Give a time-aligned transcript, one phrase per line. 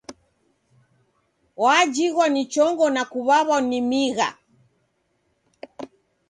[1.61, 4.29] Wajighwa ni chongo na kuw'aw'a ni migha.